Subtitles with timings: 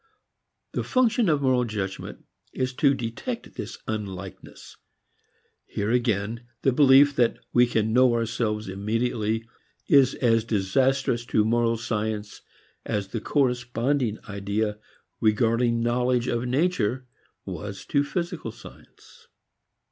[0.71, 4.75] The function of moral judgment is to detect this unlikeness.
[5.67, 9.47] Here, again, the belief that we can know ourselves immediately
[9.87, 12.41] is as disastrous to moral science
[12.83, 14.79] as the corresponding idea
[15.19, 17.05] regarding knowledge of nature
[17.45, 19.27] was to physical science.